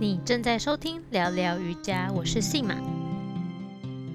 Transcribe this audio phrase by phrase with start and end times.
[0.00, 2.74] 你正在收听聊聊瑜伽，我是信马。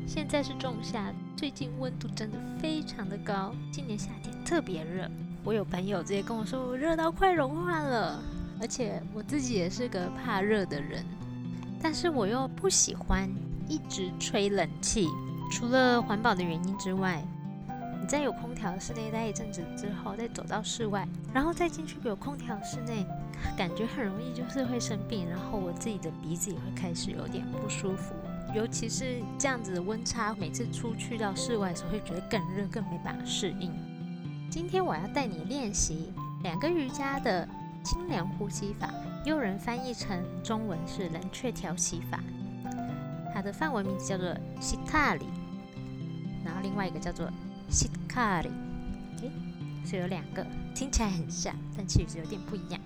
[0.08, 5.08] 现在是仲夏，最近温度真的非常的高，今年夏天特别热。
[5.43, 8.20] 我有朋友直接跟我说，我热到快融化了。
[8.60, 11.06] 而且我自己也是个怕热的人，
[11.80, 13.30] 但是我又不喜欢
[13.70, 15.08] 一直吹冷气。
[15.52, 17.24] 除了环保的原因之外，
[18.02, 23.06] 你在有空调室内待一阵子之后，再走到室外，然后再进去有空调室内。
[23.58, 28.14] 感觉很容易就是会生病，然后我自己的鼻子也会开始有点不舒服，
[28.54, 33.71] 尤其是这样子的温差，每次出去到室外的时候会觉得更热，更没办法适应。
[34.49, 36.12] 今天我要带你练习
[36.43, 37.48] 两个瑜伽的
[37.84, 38.90] 清凉呼吸法，
[39.26, 42.20] 有人翻译成中文是冷却调息法。
[43.34, 45.26] 它的范文名字叫做西塔里，
[46.43, 47.29] 然后另外一个叫做
[47.70, 48.49] 西卡里，
[49.21, 49.31] 诶，
[49.85, 52.79] 是有两个，听起来很像，但其实有点不一样。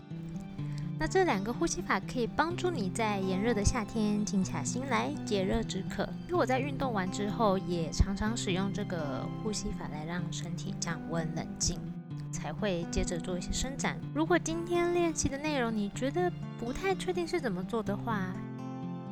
[1.01, 6.03] 那这两个呼吸法可以帮助你在炎热的夏天静下心来，解热止渴。
[6.27, 11.79] 因为我在运动完之后，也常常使用这个呼吸法来让身体降温冷静，
[12.33, 13.97] 才会接着做一些伸展。
[14.13, 16.29] 如果今天练习的内容你觉得
[16.59, 18.35] 不太确定是怎么做的话，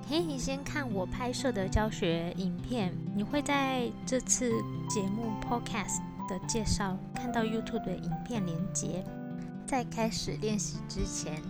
[0.10, 4.52] 可以先看我拍摄的教学影片，你会在这次
[4.90, 9.06] 节目 Podcast 的介绍看到 YouTube 的影片连接。
[9.66, 11.42] 在开始练习之前。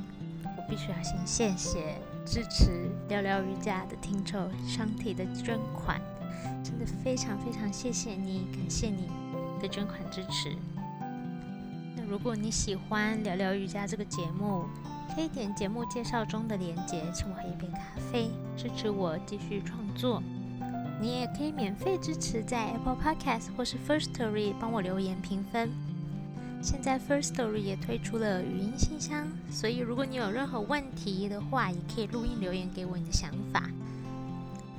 [0.67, 6.01] 必须要先谢谢支持聊聊瑜伽的听众商体的捐款，
[6.63, 9.09] 真的非常非常谢谢你，感谢你
[9.61, 10.55] 的捐款支持。
[11.95, 14.65] 那如果你喜欢聊聊瑜伽这个节目，
[15.15, 20.21] 可以点节目介绍中的链接，请我喝一杯咖啡，支持我继续创作。
[20.99, 25.69] 你也可以免费支持在 Apple Podcast 或是 First Story 帮我留言评分。
[26.67, 33.69] 现在 First Story 也推出了语音信箱，所以如果你有任何问题的话，也可以录音留言给我你的想法。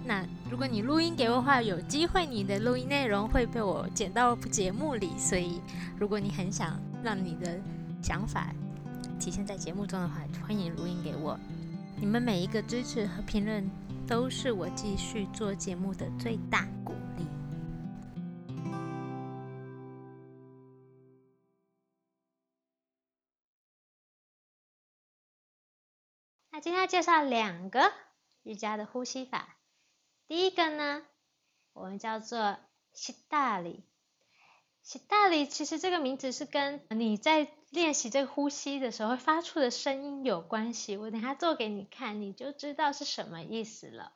[0.04, 5.62] 那如果你录音给我的话，有机会你的录音内容会被我剪到节目里，所以
[5.98, 7.58] 如果你很想让你的
[8.02, 8.52] 想法
[9.18, 10.16] 体现在节目中的话，
[10.46, 11.40] 欢迎录音给我。
[11.98, 13.66] 你们每一个支持和评论
[14.06, 16.92] 都是我继续做节目的最大鼓
[26.60, 27.92] 今天要介绍两个
[28.42, 29.56] 瑜伽的呼吸法。
[30.26, 31.06] 第一个呢，
[31.72, 32.58] 我们叫做
[32.92, 33.84] 西大里。
[34.82, 40.96] 西大里其实这个名字是跟你在练习这个呼吸的时候发出的声音有关系。
[40.96, 44.12] 我等下做给你看，你就知道是什么意思了。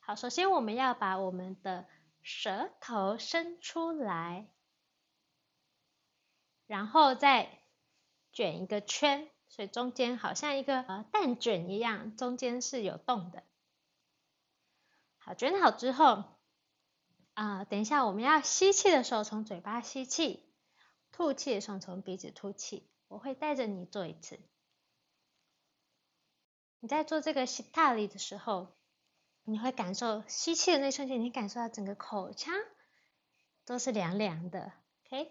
[0.00, 1.86] 好，首先我们要把我们的
[2.22, 4.46] 舌头伸出来，
[6.66, 7.48] 然后再
[8.32, 9.30] 卷一个圈。
[9.54, 13.44] 所以中间好像一个呃蛋卷一样，中间是有洞的。
[15.18, 16.24] 好，卷好之后，
[17.34, 20.44] 啊，等一下我们要吸气的时候从嘴巴吸气，
[21.12, 22.90] 吐气的时候从鼻子吐气。
[23.06, 24.40] 我会带着你做一次。
[26.80, 28.74] 你在做这个吸大力的时候，
[29.44, 32.52] 你会感受吸气的那瞬间，你感受到整个口腔
[33.64, 34.72] 都是凉凉的。
[35.06, 35.30] OK，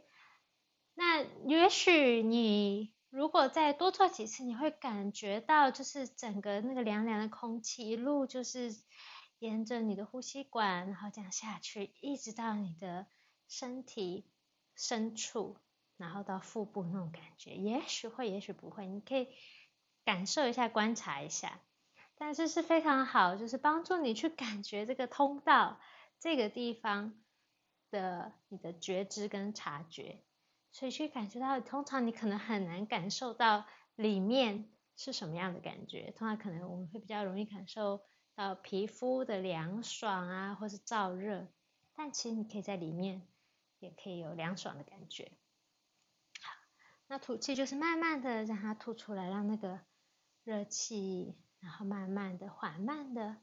[0.94, 2.94] 那也许你。
[3.14, 8.76] 如果再多做几次，你会感觉到就是整个那个凉凉的空气一路就是
[9.38, 13.06] 沿着你的呼吸管，然后这样下去，一直到你的
[13.48, 14.26] 身体
[14.76, 15.58] 深处，
[15.96, 19.28] 然后到腹部那种感觉，也许会，也许不会，你可以
[20.04, 21.60] 感受一下，观察一下。
[22.18, 25.80] 但是是非常好，就是帮助你去感觉这个通道
[26.20, 27.14] 这个地方
[27.92, 30.24] 的你的觉知跟察觉。
[30.74, 36.12] 所以去感觉到，通常你可能很难感受到里面是什么样的感觉。
[36.18, 38.02] 通常可能我们会比较容易感受
[38.34, 41.48] 到皮肤的凉爽啊，或是燥热。
[41.94, 43.22] 但其实你可以在里面
[43.78, 45.32] 也可以有凉爽的感觉。
[46.42, 46.52] 好，
[47.06, 49.80] 那吐气就是慢慢的让它吐出来，让那个
[50.44, 53.38] 热气，然后慢慢的、缓慢的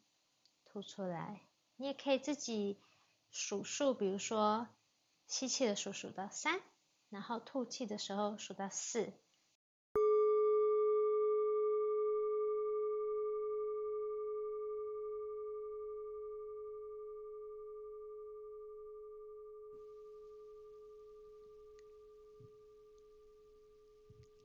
[0.64, 1.40] 吐出来。
[1.76, 2.81] 你也可以自己
[3.31, 4.66] 数数，比如说
[5.28, 6.60] 吸气的数数到三。
[7.10, 9.12] 然后吐气的时候数到四。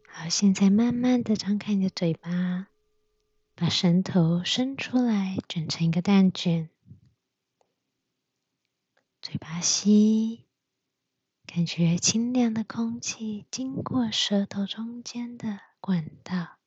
[0.07, 2.67] 好，现在慢慢的张开你的嘴巴，
[3.53, 6.69] 把舌头伸出来，卷成一个蛋卷，
[9.21, 10.44] 嘴巴吸。
[11.55, 16.57] 感觉清凉的空气经过舌头中间的管道，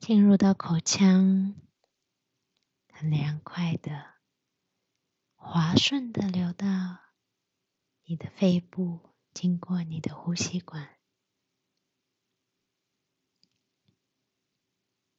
[0.00, 1.54] 进入到口腔，
[2.92, 4.14] 很凉快的、
[5.36, 6.66] 滑顺的流到
[8.02, 10.98] 你的肺部，经过你的呼吸管，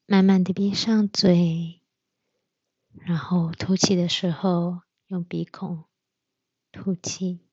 [0.05, 1.81] 慢慢的闭上嘴，
[2.91, 5.85] 然后吐气的时候用鼻孔
[6.73, 7.47] 吐气。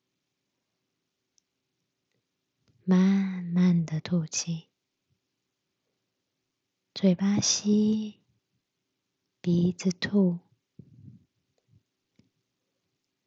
[2.84, 4.68] 慢慢的吐气，
[6.92, 8.20] 嘴巴吸，
[9.40, 10.40] 鼻子吐，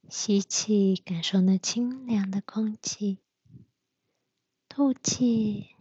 [0.09, 3.19] 吸气，感受那清凉的空气；
[4.67, 5.75] 吐气，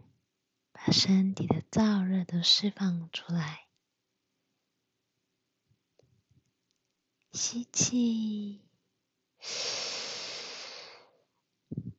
[0.71, 3.67] 把身体的燥热都释放出来。
[7.33, 8.61] 吸气，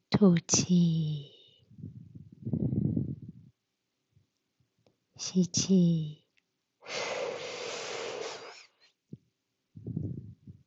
[0.10, 1.32] 吐气。
[5.33, 6.21] 吸气，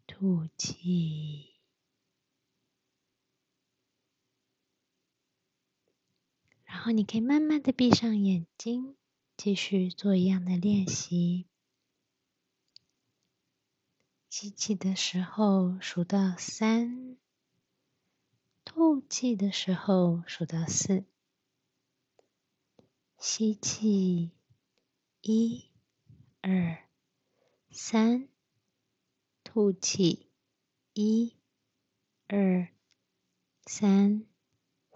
[0.08, 1.54] 吐气，
[6.64, 8.96] 然后你可以慢慢的闭上眼睛，
[9.36, 11.46] 继续做一样的练习。
[14.28, 17.16] 吸气的时候数到三，
[18.64, 21.04] 吐气的时候数到四。
[23.16, 24.32] 吸气。
[25.28, 25.72] 一、
[26.40, 26.86] 二、
[27.72, 28.28] 三，
[29.42, 30.30] 吐气。
[30.92, 31.36] 一、
[32.28, 32.68] 二、
[33.64, 34.24] 三、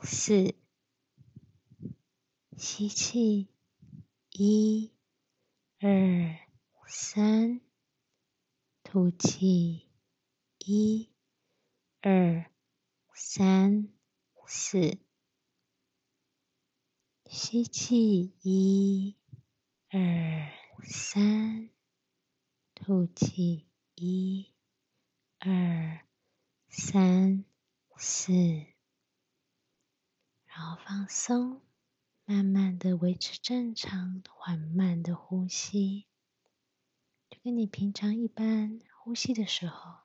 [0.05, 0.55] 四，
[2.57, 3.49] 吸气。
[4.31, 4.93] 一、
[5.81, 6.39] 二、
[6.87, 7.61] 三，
[8.85, 9.89] 吐气。
[10.61, 11.11] 一、
[12.03, 12.49] 二、
[13.13, 13.89] 三、
[14.47, 14.97] 四，
[17.27, 18.33] 吸气。
[18.43, 19.20] 一。
[19.93, 20.49] 二
[20.85, 21.69] 三，
[22.77, 23.67] 吐气，
[23.97, 24.47] 一、
[25.41, 26.07] 二、
[26.69, 27.45] 三、
[27.97, 28.33] 四，
[30.47, 31.61] 然后放松，
[32.25, 36.07] 慢慢的维持正常缓慢的呼吸，
[37.29, 40.03] 就跟你平常一般呼吸的时候，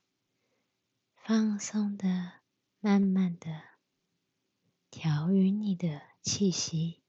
[1.13, 2.41] 放松的、
[2.79, 3.61] 慢慢的
[4.89, 7.04] 调匀你的气息。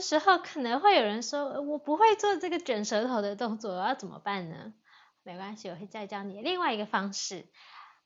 [0.00, 4.74] 时候可能会有人说：“我不会做这个卷舌头的动作，我要怎么办呢？”
[5.22, 7.46] 没关系，我会再教你另外一个方式。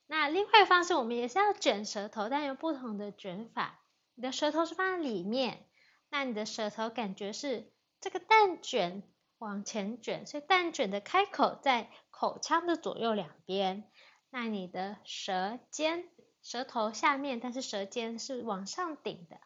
[0.06, 3.81] 那另外一个方式，我们也是要卷舌头，但有不同的卷法。
[4.14, 5.67] 你的舌头是放在里面，
[6.11, 9.02] 那你的舌头感觉是这个蛋卷
[9.38, 13.91] 往前卷，所以蛋卷的开口在口腔的左右两边。
[14.31, 16.08] 那你的舌尖、
[16.43, 19.38] 舌头下面，但是舌尖是往上顶的。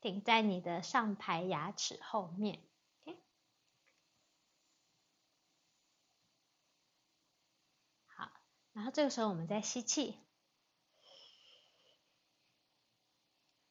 [0.00, 2.58] 顶在你的上排牙齿后面
[8.06, 8.30] 好，
[8.72, 10.16] 然后这个时候我们再吸气，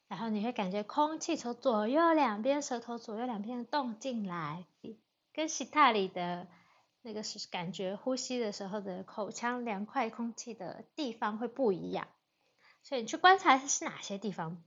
[0.07, 4.65] 然后你会感觉空气从左右两边舌头左右两边动进来，
[5.33, 6.47] 跟西塔里的
[7.01, 12.07] 那个是感觉呼吸的时候的口腔凉快空气的地方会不一样，
[12.83, 14.63] 所以你去观察是哪些地方。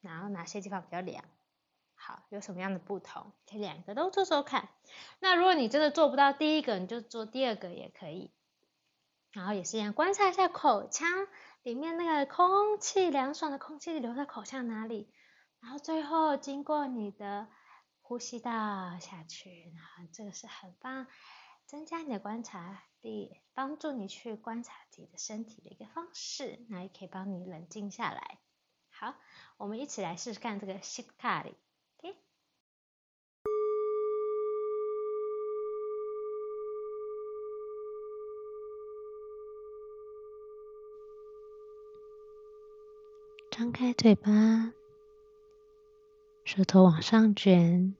[0.00, 1.24] 然后哪些地方比较凉？
[1.94, 3.32] 好，有什么样的不同？
[3.48, 4.68] 可以两个都做做看。
[5.18, 8.32] 那如果你真的做不到第一个，你就做第二个也可以。
[9.32, 11.26] 然后也是一样，观察一下口腔
[11.62, 15.12] 里面那个空气，凉爽的空气流到口腔哪里？
[15.60, 17.48] 然后最后经过你的
[18.00, 21.08] 呼吸道下去，然后这个是很棒，
[21.66, 26.64] 增加你的观察力，帮助你去观察自己的身体的一个方式。
[26.70, 28.38] 那也可以帮你冷静下来。
[28.98, 29.14] 好。
[29.58, 31.54] 我们一起来试试看这个西卡里
[31.98, 32.16] ，OK？
[43.50, 44.72] 张开嘴巴，
[46.44, 47.96] 舌头往上卷，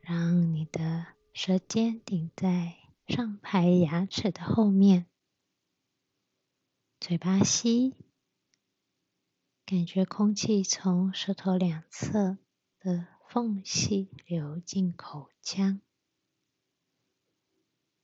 [0.00, 2.74] 让你的舌尖顶在
[3.06, 5.06] 上排牙齿的后面，
[7.00, 7.94] 嘴巴吸。
[9.68, 12.38] 感觉空气从舌头两侧
[12.80, 15.82] 的缝隙流进口腔，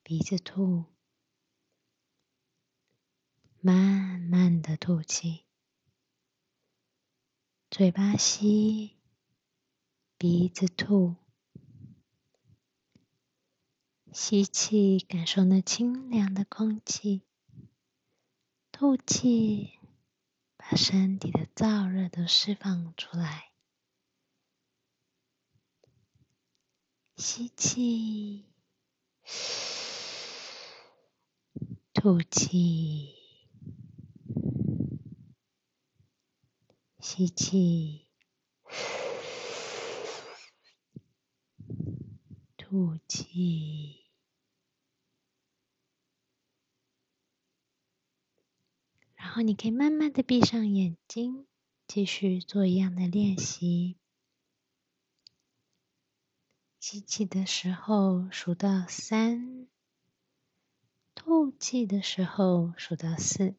[0.02, 0.84] 鼻子吐，
[3.62, 5.46] 慢慢的吐气，
[7.70, 8.98] 嘴巴吸，
[10.18, 11.16] 鼻子吐。
[14.12, 17.22] 吸气，感受那清凉的空气；
[18.70, 19.78] 吐气，
[20.66, 23.50] 把身体的燥热都释放出来。
[27.18, 28.46] 吸气，
[31.92, 33.14] 吐气，
[36.98, 38.06] 吸气，
[42.56, 44.03] 吐气。
[49.34, 51.48] 然后你可以慢慢的闭上眼睛，
[51.88, 53.96] 继续做一样的练习。
[56.78, 59.66] 吸气的时候数到三，
[61.16, 63.56] 吐气的时候数到四。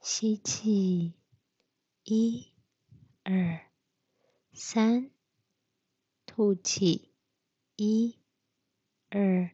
[0.00, 1.14] 吸气，
[2.04, 2.52] 一、
[3.24, 3.66] 二、
[4.52, 5.10] 三；
[6.24, 7.10] 吐气，
[7.74, 8.16] 一、
[9.10, 9.50] 二、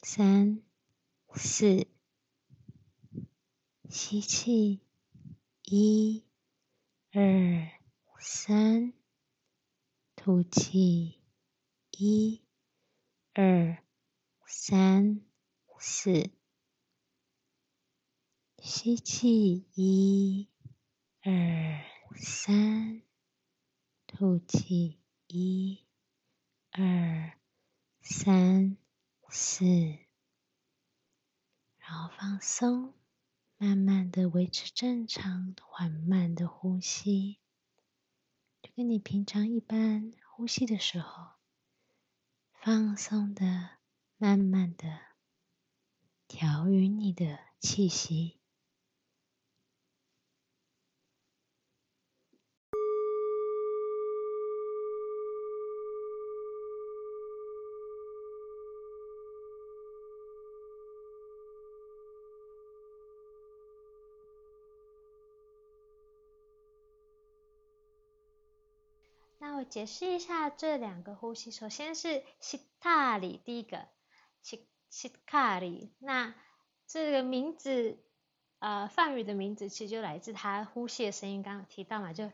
[0.00, 0.62] 三、
[1.34, 1.86] 四。
[3.90, 4.80] 吸气，
[5.64, 6.24] 一、
[7.10, 7.68] 二、
[8.20, 8.92] 三。
[10.14, 11.20] 吐气，
[11.90, 12.40] 一、
[13.32, 13.82] 二、
[14.46, 15.20] 三、
[15.80, 16.30] 四。
[18.62, 20.48] 吸气，一、
[21.22, 23.02] 二、三。
[24.06, 25.84] 吐气，一、
[26.70, 27.36] 二、
[28.02, 28.76] 三、
[29.30, 29.64] 四。
[31.78, 32.94] 然后放松，
[33.62, 37.38] 慢慢的维持正常缓慢的呼吸。
[38.62, 41.32] 就跟你平常一般呼吸的时候，
[42.54, 43.72] 放松的、
[44.16, 45.00] 慢慢的
[46.26, 48.38] 调匀你的气息。
[69.42, 71.50] 那解释一下这两个呼吸。
[71.50, 73.86] 首先是西塔里，第一个
[74.42, 75.92] 西西卡里。
[75.98, 76.34] 那
[76.86, 77.98] 这个名字，
[78.58, 81.42] 呃，梵语的名字其实就来自它呼吸的声音。
[81.42, 82.30] 刚刚提到嘛，就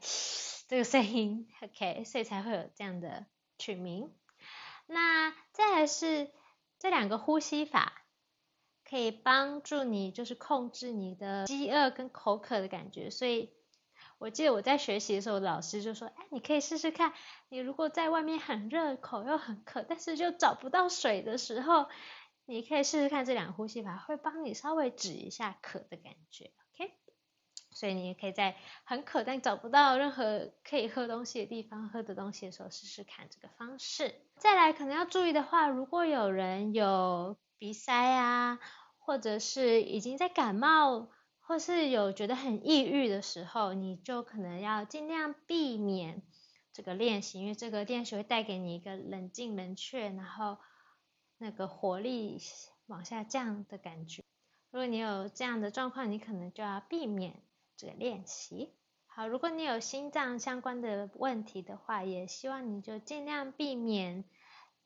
[0.68, 3.26] 这个声音，OK，所以才会有这样的
[3.59, 4.12] 取名。
[4.87, 6.30] 那再来是
[6.78, 8.04] 这两个呼吸法，
[8.88, 13.54] 可以帮助你就是控制你的饥饿跟口渴的感觉，所以。
[14.18, 17.12] 我记得我在学习的时候，老师就说：“哎，你可以试试看，
[17.50, 21.87] 你如果在外面很热，口又很渴，但是就找不到水的时候，
[22.46, 26.50] 你可以试试看这两个呼吸法，会帮你稍微止一下渴的感觉。
[26.75, 26.94] ”OK，
[27.70, 34.14] 所以你也可以在很渴但找不到任何可以喝东西的地方喝的东西的时候，试试看这个方式。
[34.38, 38.61] 再来，可能要注意的话，如果有人有鼻塞啊，
[38.99, 41.11] 或者是已经在感冒。
[41.46, 46.22] 或是有觉得很抑郁的时候，你就可能要尽量避免
[46.72, 50.58] 这个练习，因为这个练习会带给你一个冷静、冷却，然后
[51.38, 52.40] 那个活力
[52.86, 54.22] 往下降的感觉。
[54.72, 57.40] 如果你有这样的状况，你可能就要避免
[57.76, 58.74] 这个练习。
[59.06, 64.24] 好，如果你有心脏相关的问题的话，也希望你就尽量避免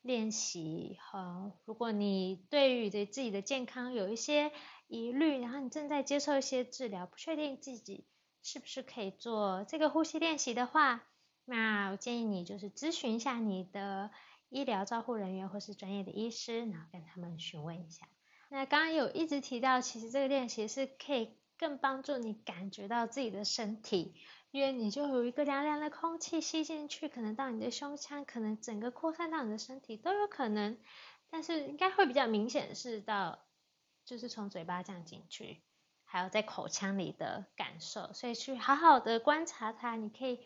[0.03, 0.99] 练习。
[1.01, 4.53] 好如果你对于对自己的健康有一些，
[4.91, 8.05] 疑虑，然后你正在接受一些治疗，不确定自己
[8.43, 11.05] 是不是可以做这个呼吸练习的话，
[11.45, 14.11] 那我建议你就是咨询一下你的
[14.49, 18.09] 医疗照护人员或是专业的医师，然后跟他们询问一下。
[18.49, 24.17] 那刚刚有一直提到，其实这个练习是可以更帮助你感觉到自己的身体，
[24.51, 30.77] 因为你就有一个凉凉的空气吸进去，可能到你的胸腔，可能整个扩散到你的身体都有可能，
[31.31, 33.39] 但是应该会比较明显是到。
[34.11, 35.63] 就是从嘴巴这样进去，
[36.05, 39.95] 还有在口腔里的感受，所以去好好的观察它。
[39.95, 40.41] 你可以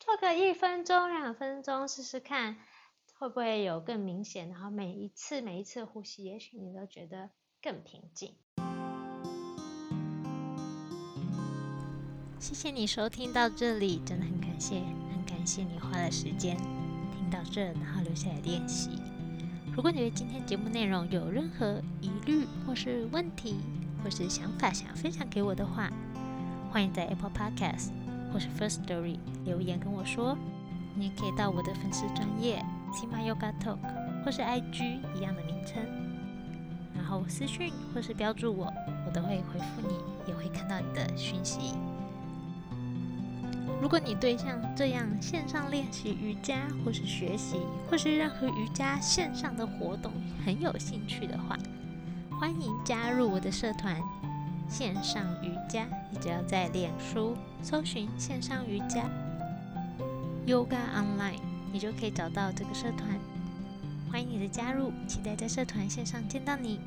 [0.00, 2.58] 做个一分钟、两分钟试试看，
[3.14, 4.48] 会不会有更明显？
[4.48, 7.30] 然后每一次、每一次呼吸，也许你都觉得
[7.62, 8.34] 更平静。
[12.40, 14.80] 谢谢你收听到这里，真的很感谢，
[15.12, 18.90] 很感谢你花了时间听到这，然后留下来练习。
[19.72, 23.60] 如果你对今天节目内容有任何疑虑或是问题，
[24.02, 25.90] 或是想法想分享给我的话，
[26.70, 27.90] 欢迎在 Apple Podcast
[28.32, 30.36] 或是 First Story 留言跟我说。
[30.96, 32.62] 你也可以到我的粉丝专业
[32.92, 33.78] Sima Yoga Talk
[34.24, 35.80] 或是 IG 一样的名称，
[36.94, 38.66] 然后私讯或是标注我，
[39.06, 39.94] 我都会回复你，
[40.26, 41.74] 也会看到你的讯息。
[43.80, 47.56] 如果你对像这样线上练习瑜伽，或是学习，
[47.90, 50.12] 或是任何瑜伽线上的活动
[50.44, 51.56] 很有兴趣的话，
[52.38, 53.98] 欢迎加入我的社团
[54.68, 55.86] 线上瑜伽。
[56.12, 59.08] 你只要在脸书搜寻线上瑜伽
[60.46, 61.40] Yoga Online，
[61.72, 63.18] 你就可以找到这个社团。
[64.12, 66.78] 欢迎你的加入，期待在社团线上见到你。